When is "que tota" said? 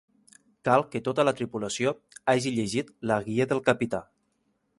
0.95-1.25